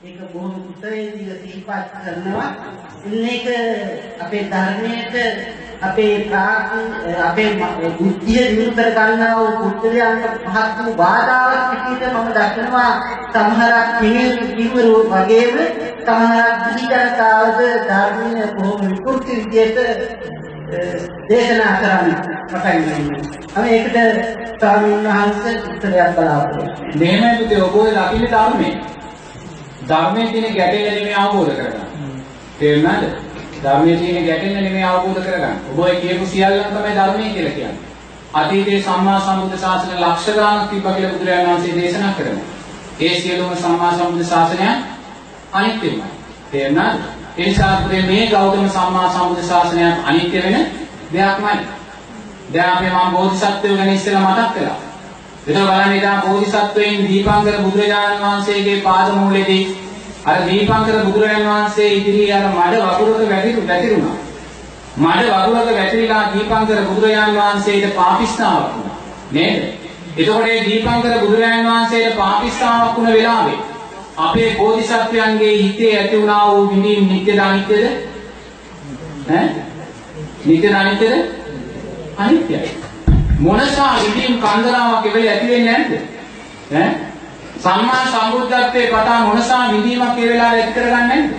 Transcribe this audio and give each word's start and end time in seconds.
ඒක 0.00 0.18
බොහොම 0.32 0.54
කුසලයේදී 0.64 1.38
සිහිපත් 1.40 1.88
කරනවා. 1.94 2.50
මේක 3.04 3.46
අපේ 4.18 4.44
ධර්මයට 4.46 5.14
අපේ 5.80 6.14
ප්‍රාර්ථන 6.24 6.86
අපේ 7.20 7.50
බුද්ධිය 7.98 8.44
දිනු 8.48 8.70
කර 8.72 8.88
ගන්නා 8.92 9.34
වූ 9.34 9.50
පුත්‍රයන්ට 9.58 10.24
පහත් 10.44 10.76
වූ 10.78 10.94
බාධාවක් 10.94 11.66
විදිහට 11.72 12.14
මම 12.14 12.28
දක්වනවා 12.30 12.92
සමහරක් 13.28 13.88
පිළිවරු 13.98 14.96
වගේම 15.06 15.56
සමහරක් 16.00 16.56
දිවි 16.64 16.84
ජනතාවද 16.94 17.60
ධර්මයේ 17.84 18.48
බොහොම 18.54 18.80
විකෘති 18.86 19.32
විදිහට 19.42 20.37
දේශනා 20.70 21.74
කරන්න 21.76 22.12
පටන් 22.48 22.82
ගන්නවා. 22.86 23.20
අපි 23.56 23.68
ඒකට 23.70 23.96
ස්වාමීන් 24.54 25.04
වහන්සේ 25.06 25.54
උත්තරයක් 25.64 26.10
බලාපොරොත්තු 26.14 26.60
වෙනවා. 26.60 26.98
මෙහෙමයි 26.98 27.38
පුතේ 27.38 27.62
ඔබ 27.62 27.74
ඔය 27.76 27.90
ලකින 27.92 28.26
ධර්මයේ 28.26 28.74
ධර්මයේ 29.88 30.26
තියෙන 30.26 30.54
ගැටෙන්න 30.54 30.84
නෙමෙයි 30.88 31.14
අවබෝධ 31.16 31.52
කරගන්න. 31.52 31.86
තේරුණාද? 32.58 33.04
ධර්මයේ 33.62 33.96
තියෙන 33.96 34.26
ගැටෙන්න 34.26 34.54
නෙමෙයි 34.56 34.84
අවබෝධ 34.84 35.22
කරගන්න. 35.22 35.56
ඔබ 35.70 35.78
ඔය 35.78 35.94
කියපු 35.96 36.26
සියල්ලම 36.26 36.64
තමයි 36.66 36.94
ධර්මයේ 36.94 37.32
කියලා 37.32 37.52
කියන්නේ. 37.52 37.76
අතීතයේ 38.34 38.82
සම්මා 38.82 39.20
සම්බුද්ධ 39.20 39.58
ශාසන 39.58 40.00
ලක්ෂ 40.00 40.34
ගාණක් 40.34 40.70
තිබ්බා 40.70 40.92
කියලා 40.92 41.12
බුදුරජාණන් 41.12 41.50
වහන්සේ 41.50 41.76
දේශනා 41.76 42.12
කරනවා. 42.12 42.46
ඒ 43.00 43.14
සියලුම 43.16 43.56
සම්මා 43.56 43.92
සම්බුද්ධ 43.92 44.26
ශාසනය 44.26 44.68
අනිත්‍යමයි. 45.52 46.02
තේරුණාද? 46.52 47.17
ඒ 47.38 47.44
නිසා 47.44 47.76
පුතේ 47.76 48.02
මේ 48.02 48.26
ගෞතම 48.26 48.68
සම්මා 48.68 49.08
සම්බුද්ධ 49.10 49.44
ශාසනය 49.44 49.82
අනිත්‍ය 50.04 50.38
වෙන 50.38 50.56
දෙයක්මයි. 51.12 51.58
දැන් 52.52 52.70
අපි 52.70 52.86
මම 52.86 53.12
බෝධිසත්වයෝ 53.12 53.76
ගැන 53.76 53.90
ඉස්සෙල්ලා 53.90 54.30
මතක් 54.30 54.54
කළා. 54.54 54.76
එතකොට 55.46 55.66
බලන්න 55.66 55.92
එදා 55.92 56.16
බෝධිසත්වයන් 56.22 57.04
දීපංකර 57.04 57.60
බුදුරජාණන් 57.60 58.24
වහන්සේගේ 58.24 58.80
පාද 58.80 59.12
මූලෙදී 59.12 59.62
අර 60.24 60.42
දීපංකර 60.44 60.98
බුදුරජාණන් 61.04 61.48
වහන්සේ 61.48 61.92
ඉදිරියේ 61.92 62.34
අර 62.34 62.48
මඩ 62.48 62.82
වගුරක 62.82 63.30
වැටිරු 63.30 63.66
වැටිරුණා. 63.66 64.16
මඩ 64.98 65.30
වගුරක 65.30 65.72
වැටිලා 65.72 66.22
දීපංකර 66.34 66.84
බුදුරජාණන් 66.84 67.36
වහන්සේට 67.36 67.94
පාපිස්නාවක් 67.94 68.68
වුණා. 68.74 69.00
නේද? 69.32 69.62
එතකොට 70.16 70.44
මේ 70.44 70.60
දීපංකර 70.64 71.18
බුදුරජාණන් 71.20 71.70
වහන්සේට 71.70 72.16
පාපිස්නාවක් 72.16 72.96
වුණ 72.96 73.12
වෙලාවේ 73.12 73.58
අපේ 74.18 74.54
බෝධිසත්වයන්ගේ 74.54 75.54
හිතේ 75.54 75.98
ඇති 75.98 76.20
වුණා 76.20 76.44
වූ 76.46 76.70
විඳින් 76.70 77.08
නිත්‍යද 77.08 77.38
අනිත්‍යද? 77.38 77.84
ඈ? 79.30 79.48
නිත්‍යද 80.44 80.74
අනිත්‍යද? 80.74 81.14
අනිත්‍යයි. 82.18 82.70
මොනසා 83.40 83.92
විදීම් 83.96 84.38
කන්දරාවක් 84.38 85.06
එවෙල 85.06 85.28
ඇති 85.28 85.48
වෙන්නේ 85.48 85.78
නැද්ද? 85.78 85.92
ඈ? 86.74 86.88
සම්මා 87.58 88.02
සම්බුද්ධත්වයේ 88.06 88.88
පතා 88.88 89.20
මොනසා 89.22 89.62
විදීමක් 89.72 90.18
ඒ 90.18 90.28
වෙලාවේ 90.28 90.62
ඇති 90.62 90.74
කරගන්නේ 90.74 91.06
නැද්ද? 91.08 91.32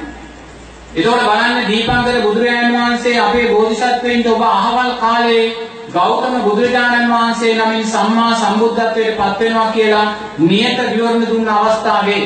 එතකොට 0.95 1.23
බලන්න 1.23 1.67
දීපංකර 1.67 2.21
බුදුරජාණන් 2.21 2.77
වහන්සේ 2.77 3.19
අපේ 3.19 3.47
බෝධිසත්වයින්ට 3.49 4.27
ඔබ 4.29 4.41
අහවල් 4.43 4.91
කාලේ 4.97 5.45
ගෞතම 5.93 6.41
බුදුරජාණන් 6.41 7.11
වහන්සේ 7.11 7.55
නමින් 7.55 7.87
සම්මා 7.87 8.33
සම්බුද්ධත්වයට 8.35 9.17
පත් 9.17 9.39
වෙනවා 9.39 9.71
කියලා 9.71 10.07
නියත 10.39 10.79
විවරණ 10.87 11.27
දුන්න 11.27 11.51
අවස්ථාවේ 11.51 12.23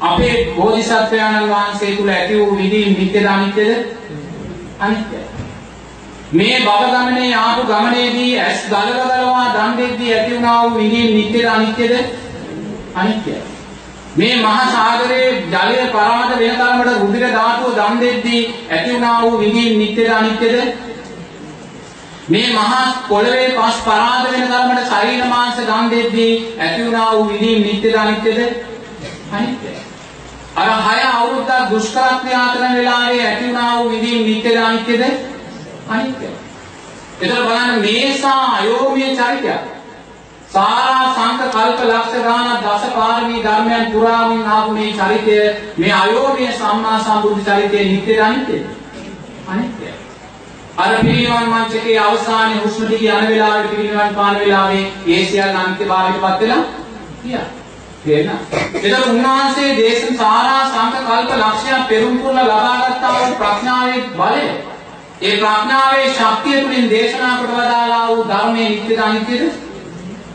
අපේ 0.00 0.54
බෝධිසත්වයන්න් 0.56 1.48
වහන්සේ 1.48 1.96
තුල 1.96 2.08
ඇති 2.08 2.38
වූ 2.38 2.56
විදීම් 2.56 2.94
නිත්‍යද 2.94 3.26
අනිත්‍යද? 3.26 3.70
අනිත්‍යයි. 4.78 5.24
මේ 6.32 6.60
භව 6.60 6.90
ගමනේ 6.94 7.34
ආපු 7.36 7.62
ගමනේදී 7.64 8.40
ඇස් 8.40 8.60
ගලවගලවා 8.66 9.46
දන් 9.54 9.78
දෙද්දී 9.78 10.12
ඇති 10.14 10.34
වුණා 10.34 10.62
වූ 10.62 10.78
විඳින් 10.78 11.16
නිට්ටයද 11.16 11.46
අනිත්‍යද? 11.46 11.92
අනිත්‍යයි. 12.94 13.40
මේ 14.16 14.36
මහා 14.36 14.66
සාගරයේ 14.68 15.32
ජලය 15.48 15.82
පරාද 15.88 16.30
වෙන 16.38 16.56
තරමට 16.56 17.00
රුධිර 17.00 17.26
ධාතුව 17.30 17.74
දන් 17.74 18.00
දෙද්දී 18.00 18.42
ඇති 18.70 18.92
වුණා 18.92 19.22
වූ 19.22 19.38
විඳින් 19.38 19.78
නිට්ටයද 19.78 20.10
අනිත්‍යද? 20.12 20.56
මේ 22.28 22.48
මහා 22.52 22.80
පොළවේ 23.08 23.50
පස් 23.50 23.84
පරාද 23.84 24.24
වෙන 24.28 24.48
තරමට 24.48 24.88
ශරීර 24.88 25.24
මාංශ 25.26 25.62
දන් 25.62 25.90
දෙද්දී 25.90 26.32
ඇති 26.58 26.82
වුණා 26.84 27.12
වූ 27.12 27.28
විඳින් 27.28 27.62
නිට්ටයද 27.62 27.96
අනිත්‍යද? 27.96 28.40
අනිත්‍යයි. 29.32 29.89
අර 30.54 30.68
හය 30.82 31.00
අවුරුද්දක් 31.02 31.70
දුෂ්කර 31.70 32.14
ක්‍රියා 32.20 32.52
කරන 32.52 32.74
වෙලාවේ 32.74 33.26
ඇති 33.26 33.44
වුණා 33.44 33.76
වූ 33.76 33.90
විඳින් 33.90 34.24
නිට්ටයද 34.24 34.56
අනිත්‍යද? 34.58 35.02
අනිත්‍යයි. 35.88 36.30
එතකොට 37.20 37.44
බලන්න 37.44 37.80
මේසා 37.80 38.42
අයෝමීය 38.52 39.16
චරිතයක්. 39.16 39.60
සාරා 40.48 41.14
සංක 41.14 41.40
කල්ප 41.48 41.80
ලක්ෂ 41.82 42.24
ගානක් 42.24 42.64
දස 42.64 42.84
පාරමී 42.94 43.42
ධර්මයන් 43.42 43.92
පුරාමින් 43.92 44.42
ආපු 44.48 44.70
මේ 44.72 44.92
චරිතය 44.94 45.38
මේ 45.76 45.92
අයෝමීය 45.94 46.52
සම්මා 46.54 46.98
සම්බුද්ධ 47.00 47.44
චරිතයේ 47.46 47.84
නිත්‍යද 47.84 48.20
අනිත්‍යද? 48.20 48.66
අනිත්‍යයි. 49.48 49.94
අර 50.76 50.90
පිරිනිවන් 50.96 51.48
මංචකේ 51.48 51.98
අවසානයේ 52.00 52.60
හුස්ම 52.60 52.84
ටික 52.84 53.02
යන 53.04 53.24
වෙලාවේ 53.28 53.70
පිරිනිවන් 53.70 54.14
පාන 54.14 54.36
වෙලාවේ 54.36 54.84
ඒ 55.08 55.24
සියල්ල 55.24 55.56
අන්තිභාවයටපත් 55.58 56.40
වෙලා 56.40 56.62
ගියා. 57.24 57.48
තේරෙනවද? 58.04 58.54
එතකොට 58.76 59.08
උන්වහන්සේ 59.08 59.76
දේශන 59.76 60.16
සාරා 60.16 60.62
සංක 60.66 60.94
කල්ප 61.02 61.30
ලක්ෂයක් 61.36 61.88
පෙරම් 61.88 62.18
පුරලා 62.18 62.44
ලබාගත්තා 62.46 63.14
වූ 63.16 63.34
ප්‍රඥාවේ 63.36 64.00
බලය 64.14 64.44
ඒ 65.22 65.36
ප්‍රඥාවේ 65.36 66.06
ශක්තිය 66.10 66.60
තුළින් 66.60 66.90
දේශනා 66.90 67.36
කොට 67.36 67.52
වදාලා 67.52 68.06
වූ 68.06 68.24
ධර්මයේ 68.24 68.68
නිත්‍යද 68.70 68.98
අනිත්‍යද? 69.00 69.42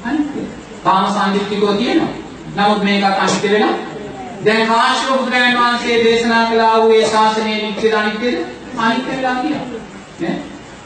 අනිත්‍යයි. 0.03 0.48
කාම 0.84 1.06
සංදිත්තිකෝ 1.09 1.74
කියනවා. 1.74 2.12
නමුත් 2.56 2.84
මේකත් 2.84 3.20
අනිත්‍ය 3.20 3.50
වෙනවා. 3.50 3.74
දැන් 4.46 4.68
කාශ්‍යප 4.68 5.09
බුදුරජාණන් 5.12 5.59
වහන්සේ 5.59 6.03
දේශනා 6.03 6.44
කළා 6.46 6.76
වූ 6.78 6.92
ඒ 6.92 7.08
ශාසනයේ 7.08 7.62
නිත්‍යද 7.62 7.94
අනිත්‍යද? 7.94 8.38
අනිත්‍ය 8.80 9.18
වෙලා 9.18 9.36
කියනවා. 9.36 9.82
නේ? 10.20 10.36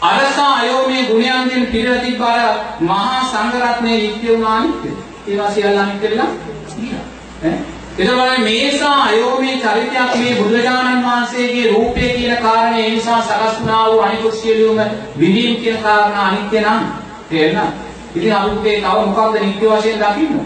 අරසා 0.03 0.53
අයෝමේ 0.53 1.03
ගුණයන්ගෙන් 1.03 1.67
පිරලා 1.67 1.99
තිබ්බ 1.99 2.21
අර 2.23 2.41
මහා 2.81 3.21
සංඝ 3.25 3.61
රත්නයේ 3.63 3.97
නිත්‍ය 3.99 4.27
වුණා 4.27 4.55
අනිත්‍යද? 4.55 5.08
ඒවා 5.29 5.51
සියල්ල 5.51 5.77
අනිත්‍ය 5.77 6.05
වෙලා 6.05 6.31
කියනවා. 6.69 7.03
ඈ 7.43 7.59
එතකොට 7.97 8.39
මේසා 8.39 9.03
අයෝමේ 9.03 9.57
චරිතයක් 9.57 10.15
මේ 10.15 10.35
බුදුරජාණන් 10.35 11.03
වහන්සේගේ 11.03 11.71
රූපය 11.71 11.99
කියන 12.09 12.37
කාරණේ 12.37 12.83
ඒ 12.83 12.89
නිසා 12.89 13.21
සකස් 13.21 13.59
වුණා 13.59 13.85
වූ 13.85 13.99
අනිකුත් 13.99 14.33
සියලුම 14.33 14.79
විදීම් 15.19 15.55
කියන 15.55 15.77
කාරණා 15.77 16.27
අනිත්‍ය 16.27 16.59
නම් 16.59 16.85
තේරෙනවද? 17.29 17.73
ඉතින් 18.15 18.33
අපිට 18.33 18.63
තව 18.75 18.95
මොකක්ද 19.07 19.41
නිත්‍ය 19.41 19.65
වශයෙන් 19.67 19.99
දකින්න? 20.01 20.39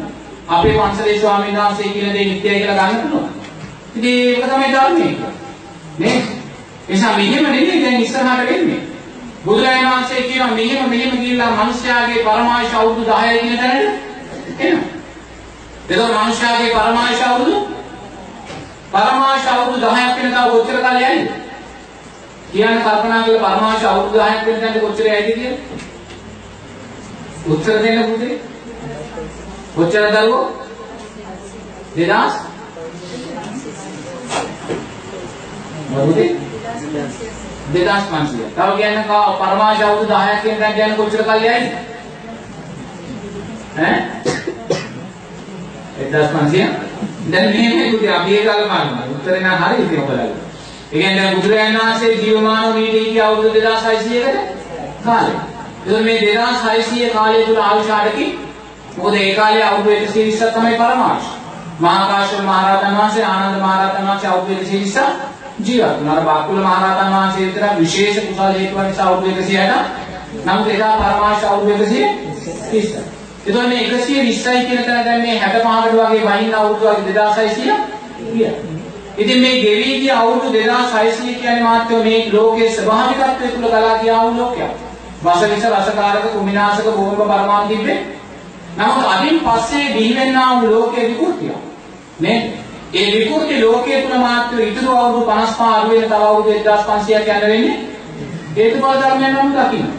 අපේ 0.49 0.73
පන්සලේ 0.73 1.19
ස්වාමීන් 1.19 1.57
වහන්සේ 1.57 1.89
කියන 1.89 2.13
දේ 2.13 2.25
නිත්‍යයි 2.25 2.55
කියලා 2.55 2.87
ගන්න 2.87 3.01
පුළුවන්. 3.01 3.29
ඉතින් 3.95 4.15
ඒක 4.21 4.45
තමයි 4.45 4.71
ධර්මයේ. 4.71 5.15
නේ? 5.97 6.21
එසා 6.89 7.17
මෙහෙම 7.17 7.43
නෙමෙයි 7.43 7.83
දැන් 7.83 8.01
ඉස්සරහට 8.01 8.45
වෙන්නේ. 8.45 8.79
බුදුරජාණන් 9.45 9.91
වහන්සේ 9.91 10.21
කියනවා 10.21 10.55
මෙහෙම 10.55 10.89
මෙහෙම 10.89 11.13
ගිහිල්ලා 11.17 11.51
මිනිස්යාගේ 11.55 12.23
පරමායශ 12.23 12.75
අවුරුදු 12.75 13.11
10යි 13.11 13.39
කියන 13.39 13.57
තැනට 13.57 14.12
එනවා. 14.59 14.87
එතකොට 15.85 16.13
මනුෂ්‍යයාගේ 16.15 16.71
පරමායශ 16.71 17.23
අවුරුදු 17.23 17.55
පරමායශ 18.91 19.47
අවුරුදු 19.47 19.85
10ක් 19.87 20.15
වෙන 20.15 20.31
තව 20.31 20.45
කොච්චර 20.51 20.77
කාලයයිද? 20.81 21.27
කියන්න 22.51 22.81
කල්පනා 22.81 23.23
කරලා 23.23 23.49
පරමායශ 23.49 23.85
අවුරුදු 23.85 24.17
10ක් 24.19 24.45
වෙන 24.45 24.61
තැනට 24.61 24.81
කොච්චර 24.81 25.05
යයිද 25.05 25.27
කියලා? 25.29 25.57
උත්තර 27.45 27.83
දෙන්න 27.83 28.03
පුතේ. 28.03 28.39
කොච්චර 29.75 30.05
දරුවෝ? 30.11 30.45
2000 31.95 32.33
මොකද? 35.89 36.19
2500. 37.69 38.49
තව 38.55 38.69
කියන්න 38.77 39.03
පරමායශ 39.39 39.81
අවුරුදු 39.81 40.13
10ක් 40.15 40.43
වෙන 40.45 40.59
තැනට 40.59 40.79
යන 40.81 40.95
කොච්චර 40.95 41.23
කාලයයිද? 41.23 41.65
ඈ 43.77 44.12
1500 46.13 46.93
දැන් 47.27 47.49
මේ 47.51 47.91
පුතේ 47.91 48.11
අපි 48.11 48.35
ඒක 48.35 48.47
අල්ලපන්නවා 48.47 49.05
උත්තරේ 49.13 49.39
නම් 49.39 49.57
හරි 49.61 49.83
ඉතින් 49.83 49.99
ඔබලා. 49.99 50.25
ඒ 50.91 50.99
කියන්නේ 50.99 51.15
දැන් 51.17 51.35
බුදුරජාණන් 51.35 51.79
වහන්සේ 51.79 52.13
ජීවමානව 52.15 52.73
මේ 52.75 52.91
දීකී 52.91 53.21
අවුරුදු 53.21 53.59
2600කට 53.59 54.37
කාලේ. 55.05 55.39
එතකොට 55.79 56.03
මේ 56.03 56.19
2600 56.19 57.09
කාලය 57.09 57.45
තුල 57.45 57.57
ආවිෂාඩකි 57.59 58.25
මොකද 58.97 59.15
ඒ 59.15 59.35
කාලේ 59.35 59.63
අවුරුදු 59.63 59.95
120ක් 60.07 60.51
තමයි 60.51 60.75
පරමාර්ථ. 60.75 61.29
මහා 61.79 62.07
කාශ්‍යප 62.07 62.41
මහ 62.41 62.59
රහතන් 62.65 62.97
වහන්සේ 62.97 63.25
ආනන්ද 63.25 63.57
මහ 63.57 63.71
රහතන් 63.77 64.07
වහන්සේ 64.07 64.29
අවුරුදු 64.29 64.63
120 64.63 65.01
ජීවත් 65.59 65.97
වුණා. 65.97 66.15
අර 66.15 66.23
බාකුල 66.23 66.57
මහ 66.57 66.75
රහතන් 66.83 67.11
වහන්සේ 67.15 67.45
විතර 67.45 67.63
විශේෂ 67.79 68.25
කුසල 68.27 68.53
හේතුව 68.53 68.79
නිසා 68.83 69.07
අවුරුදු 69.07 69.41
160 69.41 70.03
නමුත් 70.45 70.67
එදා 70.67 70.93
පරමාර්ථ 70.93 71.45
අවුරුදු 71.47 71.85
130. 71.85 73.22
එතකොට 73.45 73.67
මේ 73.67 73.83
120යි 73.83 74.65
කියන 74.65 74.83
තැන 74.83 75.05
දැන් 75.05 75.21
මේ 75.21 75.39
65කට 75.39 75.95
වගේ 76.01 76.23
වහින්න 76.27 76.55
අවුරුදු 76.55 76.85
වගේ 76.87 77.13
2600 77.13 77.75
ගියා. 78.33 78.53
ඉතින් 79.17 79.39
මේ 79.39 79.61
ගෙවි 79.61 79.99
ගිය 79.99 80.11
අවුරුදු 80.11 80.49
2600 80.49 81.33
කියන්නේ 81.33 81.63
මාත්‍ය 81.63 81.95
මේ 81.97 82.29
ලෝකයේ 82.33 82.71
ස්වභාවිකත්වය 82.71 83.47
තුල 83.49 83.67
ගලා 83.67 83.97
ගියා 83.97 84.23
වූ 84.23 84.37
ලෝකයක්. 84.37 84.71
වසවිස 85.23 85.65
රසකාරක 85.65 86.25
කුමිනාශක 86.33 86.85
බෝම්බ 86.87 87.17
පරමාණු 87.17 87.67
තිබ්බේ. 87.67 87.99
නමුත් 88.77 89.05
අදින් 89.07 89.39
පස්සේ 89.39 89.93
බිහි 89.93 90.15
වෙන්නා 90.15 90.61
වූ 90.61 90.71
ලෝකයේ 90.71 91.07
විකෘතිය. 91.09 91.51
නේද? 92.19 92.43
ඒ 92.93 93.07
විකෘති 93.13 93.61
ලෝකයේ 93.61 94.01
තුල 94.01 94.19
මාත්‍ර 94.19 94.61
ඉතුරු 94.61 94.97
අවුරුදු 94.97 95.25
55 95.27 95.73
අඩු 95.73 95.89
වෙන 95.91 96.03
තව 96.03 96.13
අවුරුදු 96.21 96.51
1500ක් 96.51 97.29
යන 97.35 97.41
වෙන්නේ 97.43 97.77
හේතුඵල 98.55 98.95
ධර්මයන් 98.99 99.35
නම් 99.35 99.51
දකින්න. 99.57 99.91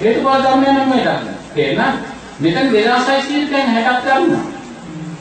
හේතුඵල 0.00 0.42
ධර්මයන් 0.42 0.74
නම් 0.74 0.88
මේ 0.88 1.02
දකින්න. 1.02 1.36
තේරෙනවද? 1.54 2.17
මෙතන 2.40 2.68
2600 2.68 3.52
දැන් 3.52 3.68
60ක් 3.76 4.14
ගන්නවා. 4.18 4.44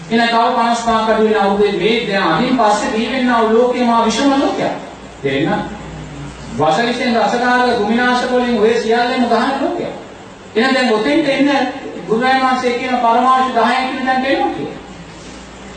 එන 0.09 0.19
තව 0.21 0.35
55ක් 0.55 0.89
අඩු 1.07 1.23
වෙන 1.23 1.37
අවුරුදු 1.37 1.77
මේ 1.77 2.07
දැන් 2.07 2.23
අනිත් 2.25 2.57
පස්සේ 2.57 2.91
දීවෙනා 2.93 3.53
ලෝකේ 3.53 3.85
මා 3.85 4.05
විෂම 4.05 4.29
ලෝකයක්. 4.33 4.73
තේරෙනවද? 5.21 5.63
වසවිසෙන් 6.57 7.17
රසකාරක 7.17 7.77
ගුමිනාශක 7.77 8.31
වලින් 8.31 8.59
ඔය 8.59 8.73
සියල්ලම 8.73 9.23
ගහන 9.25 9.53
ලෝකයක්. 9.61 9.93
එහෙනම් 10.55 10.73
දැන් 10.73 10.93
ඔතෙන්ට 10.93 11.27
එන්න 11.27 11.49
බුදුරජාණන් 12.07 12.45
වහන්සේ 12.45 12.73
කියන 12.73 12.97
පරමාර්ථ 12.97 13.49
10 13.53 13.89
කියන 13.89 14.05
දැන් 14.05 14.23
දෙනවා 14.23 14.51
කියලා. 14.55 14.81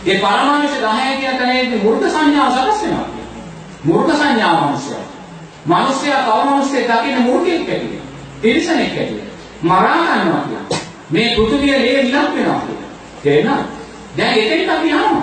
ඒ 0.07 0.19
පරමාර්ථ 0.19 0.77
10 0.83 1.17
කියන 1.21 1.39
තැනේදී 1.39 1.83
මූර්ත 1.83 2.05
සංඥාව 2.07 2.53
සකස් 2.53 2.83
වෙනවා. 2.83 3.09
මූර්ත 3.85 4.13
සංඥාව 4.13 4.57
මිනිස්සයා. 4.63 5.05
මිනිස්සයා 5.67 6.23
තව 6.23 6.51
මිනිස්සෙක් 6.51 6.87
දකින්න 6.91 7.23
මූර්තියෙක් 7.23 7.69
ඇටියෙ. 7.69 8.01
තිරිසනෙක් 8.43 8.95
ඇටියෙ. 8.95 9.25
මරා 9.63 9.97
ගන්නවා 9.99 10.43
කියන්නේ. 10.43 10.80
මේ 11.11 11.35
පෘථිවිය 11.37 11.73
ලේ 11.75 11.97
විලක් 11.97 12.15
වෙනවා 12.29 12.61
කියන්නේ. 12.61 12.89
තේරෙනවද? 13.23 13.65
දැන් 14.17 14.39
එතෙන්ට 14.41 14.71
අපි 14.71 14.89
යනවා. 14.91 15.23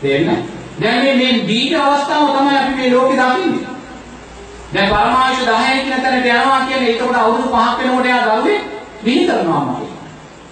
තේරෙනවද? 0.00 0.42
දැන් 0.78 1.02
මේ 1.02 1.14
මේ 1.14 1.46
දීඝ 1.46 1.80
අවස්ථාව 1.80 2.26
තමයි 2.28 2.56
අපි 2.56 2.72
මේ 2.74 2.90
ලෝකේ 2.90 3.18
දකින්නේ. 3.18 3.70
දැන් 4.72 4.88
පරමාංශ 4.88 5.42
10 5.42 5.82
කියන 5.82 6.02
තැනට 6.02 6.26
යනවා 6.26 6.60
කියන්නේ 6.66 6.90
ඒකට 6.90 7.16
අවුරුදු 7.16 7.48
5ක් 7.48 7.78
වෙනකොට 7.78 8.06
එයා 8.06 8.22
දරුවේ 8.26 8.60
විහි 9.04 9.26
කරනවා 9.26 9.60
මගේ. 9.62 9.90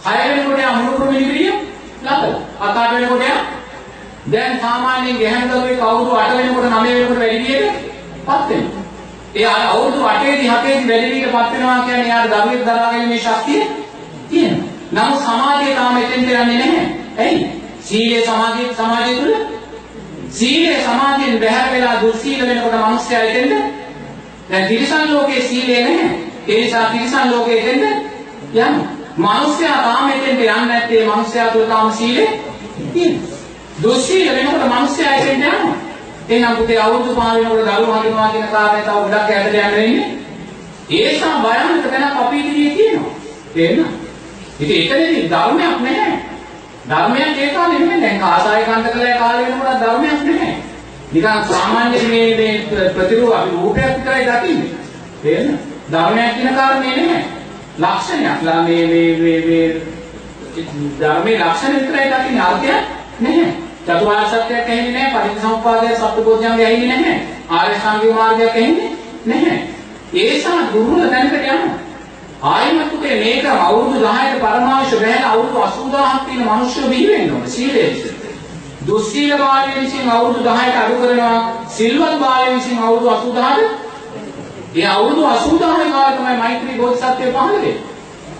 6 0.04 0.28
වෙනකොට 0.30 0.58
එයා 0.58 0.74
මුළු 0.74 0.98
ප්‍රමිතිය 0.98 1.52
ලබලා. 2.02 2.40
අත 2.60 2.74
8 2.76 2.92
වෙනකොට 2.94 3.22
එයා 3.22 3.42
දැන් 4.26 4.60
සාමාන්‍යයෙන් 4.60 5.18
ගැහැණු 5.18 5.54
දරුවෙක් 5.54 5.80
අවුරුදු 5.82 6.10
8 6.16 6.36
වෙනකොට 6.38 6.64
9 6.66 6.94
වෙනකොට 6.94 7.18
වැඩි 7.18 7.38
විදිහටපත් 7.38 8.48
වෙනවා. 8.50 8.82
එයා 9.34 9.58
අවුරුදු 9.70 10.00
8 10.04 10.24
දී 10.32 10.48
7 10.48 10.62
දී 10.66 10.88
වැඩි 10.88 11.10
විදිහටපත් 11.10 11.52
වෙනවා 11.52 11.78
කියන්නේ 11.80 12.06
එයාට 12.06 12.30
දරුවෙක් 12.32 12.62
දරාගෙන 12.64 13.08
මේ 13.08 13.20
ශක්තිය 13.20 13.62
තියෙනවා. 14.30 14.68
නමුත් 14.92 15.20
සමාජයේ 15.20 15.74
තාම 15.74 15.96
එතෙන්ට 15.98 16.30
යන්නේ 16.30 16.58
නැහැ. 16.58 16.86
ඇයි? 17.18 17.46
සීලේ 17.82 18.26
සමාජයේ 18.26 18.74
සමාජය 18.74 19.14
තුල 19.16 19.34
සීලේ 20.30 20.78
සමාජයෙන් 20.84 21.40
බැහැර 21.40 21.72
වෙලා 21.72 22.02
දුස්සීල 22.02 22.46
වෙනකොට 22.46 22.76
මිනිස්සයා 22.80 23.22
එතෙන්ට 23.22 23.52
දැන් 24.50 24.68
තිරිසන් 24.68 25.14
ලෝකයේ 25.14 25.42
සීලය 25.42 25.80
නැහැ. 25.80 26.10
ඒ 26.48 26.60
නිසා 26.60 26.84
තිරිසන් 26.86 27.30
ලෝකයේ 27.30 27.64
දෙන්න 27.66 27.82
යනවා. 28.54 28.86
මිනිස්සයා 29.18 29.82
තාම 29.82 30.10
එතෙන්ට 30.10 30.40
යන්නේ 30.40 30.54
නැත්තේ 30.62 31.06
මිනිස්සයා 31.06 31.48
තුල 31.48 31.66
තාම 31.66 31.92
සීලය 31.92 32.26
තියෙනවා. 32.92 33.38
දුස්සීල 33.82 34.34
වෙනකොට 34.34 34.68
මිනිස්සයා 34.68 35.14
එතෙන්ට 35.14 35.44
යනවා. 35.44 35.76
එහෙනම් 36.28 36.56
පුතේ 36.56 36.78
අවුරුදු 36.78 37.14
5 37.14 37.34
වෙනකොට 37.34 37.66
දරුවෝ 37.68 37.94
හඳුනවා 37.94 38.28
කියන 38.28 38.48
කාරණේ 38.48 38.82
තව 38.82 38.94
ගොඩක් 38.94 39.14
ඈතට 39.14 39.54
යන්න 39.54 39.76
වෙන්නේ. 39.76 40.08
ඒ 40.90 41.12
නිසා 41.12 41.38
භයානක 41.38 41.90
තැනක් 41.90 42.20
අපි 42.20 42.40
ඉදිරියේ 42.40 42.76
තියෙනවා. 42.76 43.14
තේරෙනවද? 43.54 44.07
ඉතින් 44.60 44.80
එතනදී 44.82 45.30
ධර්මයක් 45.30 45.76
නැහැ. 45.80 46.18
ධර්මයක් 46.88 47.38
ඒ 47.38 47.48
කාලේ 47.48 47.78
නෙමෙයි 47.78 48.02
දැන් 48.02 48.20
කාසාය 48.20 48.64
කන්දකලේ 48.64 49.14
කාලේ 49.14 49.46
වෙනකොට 49.46 49.80
ධර්මයක් 49.80 50.20
නැහැ. 50.24 50.54
නිකන් 51.12 51.44
සාමාන්‍ය 51.48 51.98
මේ 52.04 52.36
මේ 52.36 52.90
ප්‍රතිරූප 52.90 53.34
අපි 53.34 53.50
රූපයක් 53.52 53.88
විතරයි 53.88 54.24
දකින්නේ. 54.26 54.70
තේරෙනවද? 55.22 55.58
ධර්මයක් 55.92 56.34
කියන 56.34 56.54
කාරණේ 56.54 56.96
නැහැ. 56.96 57.24
ලක්ෂණයක්. 57.78 58.42
ලා 58.42 58.62
මේ 58.62 58.86
මේ 58.86 59.10
මේ 59.16 59.40
මේ 59.46 59.66
ධර්මයේ 61.00 61.38
ලක්ෂණ 61.40 61.74
විතරයි 61.74 62.06
දකින්නේ 62.12 62.42
අර්ථයක් 62.42 62.84
නැහැ. 63.20 63.50
චතුරාර්ය 63.86 64.26
සත්‍යයක් 64.28 64.68
ඇහෙන්නේ 64.68 64.92
නැහැ. 64.94 65.20
පටිච්චසමුප්පාදය 65.24 65.88
සත්‍යබෝධ්‍යංගය 65.96 66.64
ඇහෙන්නේ 66.64 66.96
නැහැ. 66.96 67.18
ආර්ය 67.50 67.74
සංගීත 67.76 68.14
මාර්ගයක් 68.14 68.48
ඇහෙන්නේ 68.52 68.90
නැහැ. 69.26 69.58
ඒ 70.14 70.30
නිසා 70.30 70.60
දුර්වල 70.72 71.08
තැනකට 71.08 71.34
යනවා. 71.34 71.87
ආයමත් 72.42 72.90
පුතේ 72.90 73.16
මේක 73.16 73.44
අවුරුදු 73.46 73.98
10ට 73.98 74.38
පරමාංශ 74.40 74.94
බැහැලා 74.94 75.32
අවුරුදු 75.32 75.58
80000ක් 75.58 76.24
තියෙන 76.26 76.46
මිනිස්සු 76.46 76.88
බිහි 76.88 77.08
වෙන්න 77.08 77.32
ඕනේ 77.32 77.48
සීලයේ 77.48 77.90
විසින්. 77.90 78.14
දුස්සීල 78.86 79.38
බාලය 79.38 79.70
විසින් 79.76 80.10
අවුරුදු 80.10 80.40
10ට 80.40 80.76
අඩු 80.76 80.94
කරනවා 80.96 81.38
සිල්වත් 81.68 82.18
බාලය 82.20 82.54
විසින් 82.54 82.78
අවුරුදු 82.78 83.08
80000ට 83.08 83.88
ඒ 84.74 84.86
අවුරුදු 84.86 85.22
80000 85.24 85.92
කාලේ 85.92 86.16
තමයි 86.16 86.36
මෛත්‍රී 86.36 86.78
බෝධිසත්වය 86.78 87.26
පහළ 87.26 87.52
වෙන්නේ. 87.54 87.76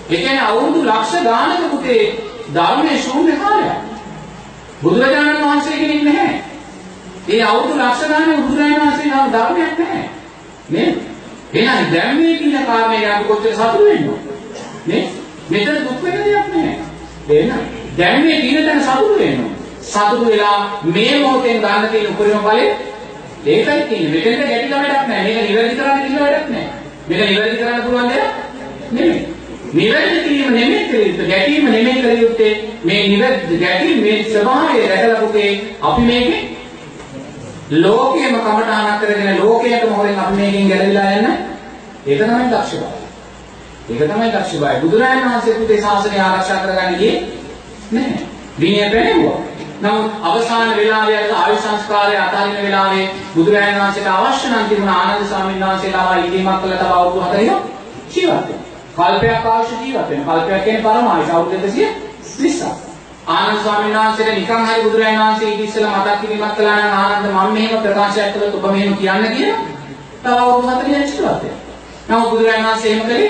ඒ 0.09 0.17
කියන්නේ 0.17 0.41
අවුරුදු 0.43 0.81
ලක්ෂ 0.85 1.13
ගානක 1.25 1.71
පුතේ 1.71 2.03
ධර්මයේ 2.55 2.99
ශූන්‍ය 2.99 3.33
කාලයක්. 3.35 3.79
බුදුරජාණන් 4.83 5.43
වහන්සේ 5.43 5.79
කෙනෙක් 5.79 6.03
නැහැ. 6.05 6.43
ඒ 7.29 7.45
අවුරුදු 7.45 7.75
ලක්ෂ 7.77 8.09
ගානේ 8.09 8.37
බුදුරජාණන් 8.39 8.81
වහන්සේ 8.83 9.09
නම් 9.09 9.33
ධර්මයක් 9.33 9.79
නැහැ. 9.79 10.09
නේද? 10.69 10.97
එහෙනම් 11.53 11.93
දැන් 11.93 12.17
මේ 12.17 12.37
කියන 12.37 12.67
කාරණේ 12.67 13.07
අපි 13.07 13.25
කොච්චර 13.25 13.53
සතුටු 13.53 13.85
වෙන්නද? 13.85 14.11
නේ? 14.87 15.05
මෙතන 15.51 15.79
දුක් 15.85 16.03
වෙන 16.03 16.17
දෙයක් 16.17 16.49
නැහැ. 16.49 16.75
එහෙනම් 17.31 17.61
දැන් 17.99 18.27
මේ 18.27 18.41
කියන 18.41 18.67
තැන 18.67 18.83
සතුටු 18.83 19.19
වෙනවා. 19.19 19.53
සතුටු 19.83 20.27
වෙලා 20.27 20.81
මේ 20.87 21.15
මොහොතෙන් 21.19 21.61
ගන්න 21.61 21.89
තියෙන 21.91 22.07
උපරිම 22.07 22.41
ඵලෙ 22.41 22.67
ඒකයි 23.47 23.83
තියෙන්නේ. 23.89 24.13
මෙතෙන්ට 24.15 24.49
ගැටිලා 24.51 24.83
වැඩක් 24.83 25.09
නැහැ. 25.09 25.33
මේක 25.35 25.49
නිවැරදි 25.49 25.77
කරන්න 25.77 26.03
කිසිම 26.03 26.21
වැඩක් 26.21 26.47
නැහැ. 26.51 26.71
මේක 27.09 27.31
නිවැරදි 27.31 27.57
කරන්න 27.57 27.83
පුළුවන් 27.83 28.09
දෙයක් 28.11 28.27
නෙමෙයි. 28.93 29.27
නිවැරදි 29.73 30.21
කිරීම 30.25 30.53
නෙමෙයි 30.53 30.85
කළ 30.89 31.27
ගැටීම 31.27 31.65
නෙමෙයි 31.67 32.03
කළ 32.03 32.23
යුත්තේ 32.23 32.53
මේ 32.85 33.03
නිවැරදි 33.09 33.57
ගැටීම 33.57 33.99
මේ 34.03 34.23
ස්වභාවය 34.25 34.87
දැකලා 34.89 35.21
පුතේ 35.21 35.51
අපි 35.83 36.03
මේකේ 36.03 36.43
ලෝකයේම 37.73 38.35
කමඨාන 38.37 39.01
කරගෙන 39.01 39.39
ලෝකයටම 39.39 39.93
හොරෙන් 39.93 40.19
අපි 40.19 40.35
මේකෙන් 40.35 40.69
ගැලවිලා 40.69 41.11
යන්න 41.13 41.27
ඒක 42.07 42.21
තමයි 42.21 42.49
දක්ෂ 42.49 42.73
බව. 42.73 42.85
ඒක 43.89 44.01
තමයි 44.03 44.31
දක්ෂ 44.31 44.53
බව. 44.55 44.81
බුදුරජාණන් 44.81 45.25
වහන්සේ 45.25 45.55
පුතේ 45.55 45.81
ශාසනය 45.81 46.19
ආරක්ෂා 46.19 46.59
කරගන්න 46.59 46.97
ගියේ 46.97 47.17
නැහැ. 47.91 48.27
විනය 48.59 48.81
පැනෙවුවා. 48.87 49.41
නමුත් 49.81 50.13
අවසාන 50.23 50.77
වෙලාවේ 50.77 51.21
ආයු 51.33 51.59
සංස්කාරය 51.59 52.17
අතාරින 52.19 52.63
වෙලාවේ 52.63 53.05
බුදුරජාණන් 53.35 53.81
වහන්සේට 53.81 54.09
අවශ්‍ය 54.09 54.49
නම් 54.49 54.69
තිබුණ 54.69 54.89
ආනන්ද 54.91 55.27
ස්වාමීන් 55.27 55.65
වහන්සේලා 55.65 56.17
ඉදීමක් 56.19 56.61
කළා 56.63 56.79
තව 56.79 56.93
අවුරුදු 56.93 57.21
40ක් 57.23 57.53
ජීවත් 58.11 58.49
වෙනවා. 58.49 58.65
කල්පයක් 58.99 59.47
අවශ්‍ය 59.49 59.75
ජීවත් 59.77 60.11
වෙනවා. 60.11 60.37
කල්පයක් 60.37 60.65
කියන්නේ 60.65 60.83
පරමායස 60.83 61.31
අවුරුදු 61.31 61.67
220ක්. 61.69 62.88
ආනන්ද 63.29 63.59
ස්වාමීන් 63.63 63.97
වහන්සේට 63.97 64.35
නිකන් 64.35 64.67
හරි 64.67 64.83
බුදුරජාණන් 64.83 65.23
වහන්සේ 65.23 65.49
ඊට 65.49 65.61
ඉස්සෙල්ලා 65.61 65.97
මතක් 65.97 66.21
කිරීමක් 66.21 66.55
කළා 66.57 66.77
නම් 66.77 66.95
ආනන්ද 66.95 67.27
මම 67.27 67.51
මෙහෙම 67.53 67.83
ප්‍රකාශයක් 67.83 68.31
කළොත් 68.35 68.55
ඔබ 68.57 68.67
මෙහෙම 68.67 68.95
කියන්න 68.97 69.27
කියලා 69.33 69.59
තව 70.23 70.31
අවුරුදු 70.35 70.69
40ක් 70.69 70.87
ජීවත් 70.87 71.19
වෙනවා. 71.19 71.57
නමුත් 72.09 72.31
බුදුරජාණන් 72.31 72.69
වහන්සේ 72.69 72.93
එහෙම 72.93 73.03
කළේ 73.03 73.27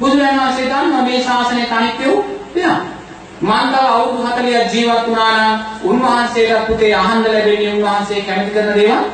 බුදුරජාණන් 0.00 0.40
වහන්සේ 0.40 0.66
දන්නවා 0.66 1.02
මේ 1.02 1.20
ශාසනය 1.22 1.62
තනිත් 1.64 2.00
වූ 2.00 2.24
දෙයක්. 2.54 2.80
මන් 3.42 3.66
තව 3.68 3.84
අවුරුදු 3.90 4.24
40ක් 4.24 4.64
ජීවත් 4.72 5.06
වුණා 5.06 5.30
නම් 5.36 5.58
උන්වහන්සේට 5.84 6.66
පුතේ 6.66 6.92
අහන්න 6.96 7.22
ලැබෙන්නේ 7.26 7.72
උන්වහන්සේ 7.74 8.22
කැමති 8.22 8.50
කරන 8.50 8.74
දේවල් 8.74 9.04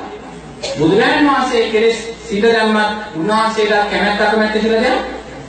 බුදුරජාණන් 0.78 1.30
වහන්සේ 1.30 1.68
කෙලෙස් 1.70 2.02
සිත 2.24 2.42
දැම්මත් 2.46 3.16
උන්වහන්සේට 3.16 3.86
කැමැත්ත 3.90 4.20
අකමැත්ත 4.22 4.58
කියලා 4.58 4.82
දෙයක් 4.82 4.98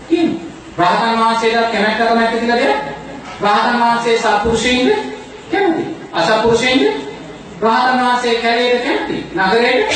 තියෙනවා. 0.08 0.86
රහතන් 0.86 1.20
වහන්සේට 1.20 1.72
කැමැත්ත 1.72 2.02
අකමැත්ත 2.02 2.36
කියලා 2.36 2.58
දෙයක් 2.58 2.98
රහතන් 3.42 3.80
වහන්සේ 3.80 4.18
සත්පුරුෂයින්ද 4.18 4.92
කැමති. 5.52 5.84
අසත්පුරුෂයින්ද 6.14 6.84
රහතන් 7.62 8.00
වහන්සේ 8.00 8.36
කැලේට 8.36 8.84
කැමති. 8.84 9.18
නගරේට 9.36 9.92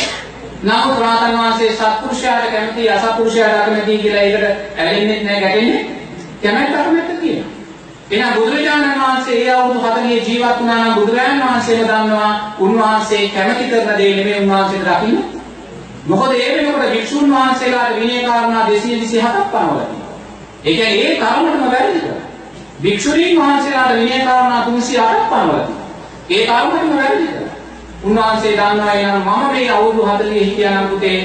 නමුත් 0.64 1.00
රහතන් 1.00 1.34
වහන්සේ 1.34 1.72
සත්පුරුෂයාට 1.72 2.52
කැමති 2.52 2.90
අසත්පුරුෂයාට 2.90 3.62
අකමැති 3.62 3.98
කියලා 3.98 4.22
ඒකට 4.22 4.80
ඇලෙන්නේ 4.80 5.24
නැහැ 5.24 5.42
ගැටෙන්නේ 5.42 5.86
කැමැත්ත 6.42 6.76
අකමැත්ත 6.76 7.20
කියනවා. 7.22 7.52
එහෙනම් 8.12 8.34
බුදුරජාණන් 8.34 9.02
වහන්සේ 9.02 9.36
ඒ 9.38 9.52
අවුරුදු 9.52 9.80
40 9.82 10.28
ජීවත් 10.28 10.60
වුණා 10.60 10.80
නම් 10.80 10.94
බුදුරජාණන් 10.94 11.44
වහන්සේම 11.44 11.84
දන්නවා 11.84 12.56
උන්වහන්සේ 12.60 13.30
කැමති 13.30 13.70
කරන 13.70 13.98
දේ 13.98 14.16
නෙමෙයි 14.16 14.40
උන්වහන්සේට 14.40 14.88
දකින්න. 14.88 15.18
මොකද 16.06 16.32
ඒ 16.34 16.50
වෙනකොට 16.58 16.92
භික්ෂුන් 16.92 17.32
වහන්සේලාට 17.32 17.96
විනය 17.96 18.26
කාරණා 18.26 18.66
227ක් 18.66 19.38
පනවලා 19.52 19.86
තියෙනවා. 19.86 20.18
ඒ 20.64 20.74
කියන්නේ 20.74 21.06
ඒ 21.06 21.18
කර්මවලම 21.18 21.72
වැරදි 21.72 22.00
කරා. 22.00 22.31
භික්ෂුණීන් 22.84 23.42
වහන්සේලාට 23.42 23.96
විනය 23.96 24.26
කාරණා 24.26 24.66
308ක් 24.66 25.30
පනවලා 25.30 25.60
තියෙනවා. 25.60 25.82
ඒ 26.30 26.46
කර්මවලම 26.48 26.98
වැරදි 26.98 27.28
කරා. 27.28 27.52
උන්වහන්සේ 28.04 28.54
දන්නවා 28.54 28.94
එනම් 28.94 29.18
මම 29.18 29.52
මේ 29.52 29.72
අවුරුදු 29.72 30.06
40 30.06 30.34
හිටියා 30.36 30.74
නම් 30.74 30.88
පුතේ 30.88 31.18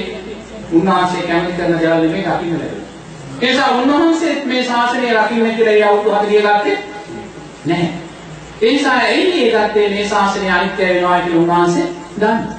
උන්වහන්සේ 0.71 1.21
කැමති 1.21 1.53
කරන 1.53 1.79
දේවල් 1.79 2.01
නෙමෙයි 2.01 2.25
දකින්න 2.25 2.53
ලැබෙන්නේ. 2.53 2.83
ඒ 3.41 3.49
නිසා 3.49 3.71
උන්වහන්සේ 3.71 4.35
මේ 4.45 4.63
ශාසනය 4.63 5.13
රකින්න 5.13 5.55
කියලා 5.55 5.73
ඒ 5.73 5.83
අවුරුදු 5.83 6.11
40 6.11 6.59
ගත්තේ 6.59 6.77
නැහැ. 7.65 7.89
ඒ 8.61 8.71
නිසා 8.71 8.97
ඇයි 8.97 9.43
ඒ 9.43 9.49
ගත්තේ 9.57 9.89
මේ 9.89 10.07
ශාසනය 10.07 10.51
අනිත්‍ය 10.51 10.83
වෙනවා 10.83 11.19
කියලා 11.19 11.41
උන්වහන්සේ 11.41 11.87
දන්නවා. 12.19 12.57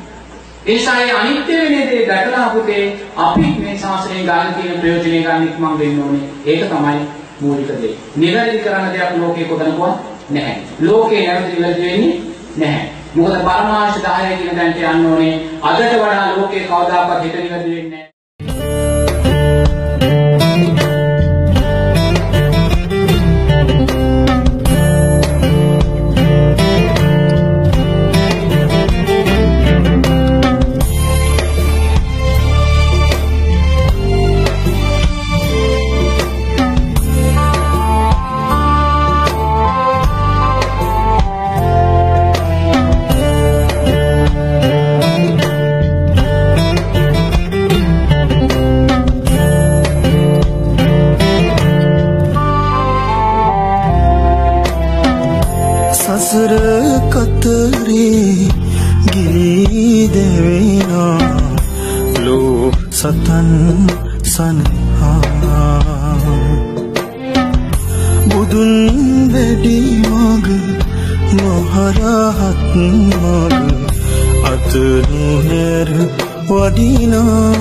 ඒ 0.67 0.75
නිසා 0.75 0.99
ඒ 0.99 1.13
අනිත්‍ය 1.13 1.53
වෙන 1.55 1.89
දේ 1.91 2.07
දැකලා 2.07 2.49
පුතේ 2.49 2.85
අපි 3.19 3.55
මේ 3.59 3.79
ශාසනය 3.79 4.19
ගන්න 4.23 4.55
තියෙන 4.55 4.81
ප්‍රයෝජනෙ 4.81 5.23
ගන්න 5.23 5.49
ඉක්මන් 5.49 5.79
වෙන්න 5.79 6.03
ඕනේ. 6.03 6.25
ඒක 6.47 6.63
තමයි 6.67 7.18
මූලික 7.41 7.69
දේ. 7.83 7.97
නිවැරදි 8.17 8.59
කරන 8.59 8.93
දෙයක් 8.93 9.17
ලෝකේ 9.19 9.45
කොතනකවත් 9.45 9.97
නැහැ. 10.31 10.57
ලෝකේ 10.81 11.27
නැවත 11.27 11.49
නිවැරදි 11.55 11.83
වෙන්නේ 11.83 12.21
නැහැ. 12.57 12.91
මොකද 13.15 13.35
පරමාංශ 13.47 13.99
10 14.01 14.37
කියන 14.39 14.57
තැනට 14.57 14.85
යන්න 14.85 15.07
ඕනේ. 15.07 15.35
අදට 15.63 15.93
වඩා 15.95 16.37
ලෝකේ 16.37 16.63
කවදාකවත් 16.63 17.23
හිත 17.25 17.35
නිවැරදි 17.35 17.77
වෙන්නේ 17.77 17.91
නැහැ. 17.91 18.18
බුදුන් 68.49 69.29
වැඩි 69.33 69.79
මග 70.03 70.47
මහරහත් 71.35 72.75
මග. 72.77 73.55
අත 74.45 74.73
නුහැර 75.11 75.91
වඩිනා. 76.49 77.53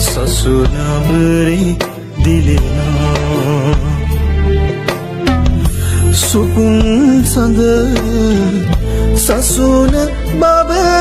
සසුනබරේ 0.00 1.76
දිලෙනා. 2.24 3.74
සුකුම් 6.24 6.76
සඳ 7.24 7.60
සසුන 9.16 9.94
බබලවනා 10.40 10.93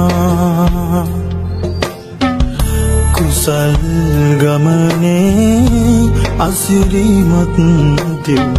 කියනා 0.00 1.04
කුසල් 3.14 3.74
ගමනේ 4.40 6.08
අසිරිමත් 6.38 7.56
දෙව් 8.24 8.54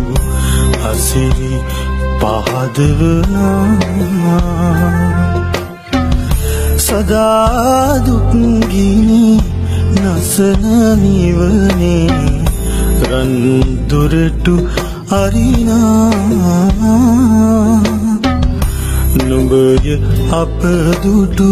අසිරි 0.91 1.53
පහදවනා 2.21 3.67
සදා 6.77 7.88
දුක්ගිනි 8.05 9.25
නසන 9.95 10.65
නිවනේ 11.01 12.07
රන්දුරටු 13.03 14.55
අරිනා 15.13 17.00
නුඹය 20.31 20.39
අප 20.39 20.61
දුටු 21.03 21.50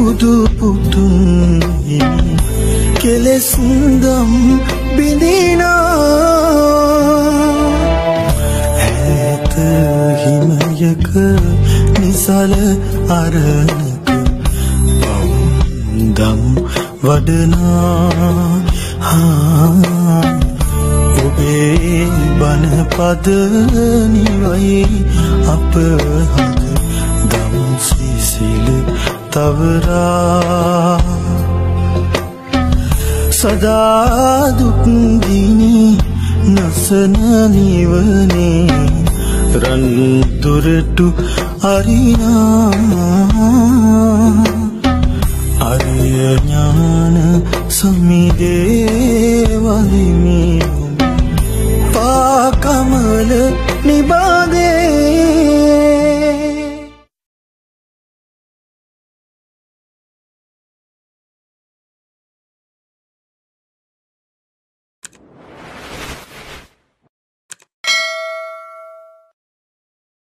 උදුපුතුන් 0.00 1.60
කෙලෙසුන්දම් 2.94 4.30
බිඳිනා. 4.96 5.92
ඇත 8.78 9.56
හිමයක 10.22 11.10
නිසල 11.98 12.52
අරණක 13.10 14.08
පවුන්දම් 15.02 16.40
වඩනා. 17.02 18.52
හා 19.00 20.22
ඔබේ 21.18 22.08
බන 22.40 22.64
පද 22.88 23.26
නිවයි 24.08 24.80
අප 25.46 25.72
හද 25.74 25.82
දම් 26.34 26.61
සිසිල 26.61 26.61
තවරා 29.32 30.98
සදා 33.32 34.52
දුක්දිනි 34.58 35.76
නසන 36.46 37.14
නිවනේ 37.50 38.66
රන්දුරටු 39.62 41.06
අරිනා 41.64 42.70
අරිය 45.62 46.18
ඥාන 46.36 47.16
සමිදේ 47.70 49.48
වදිමි 49.64 50.42
පාකමල 51.94 53.32
නිබාදේ 53.84 54.21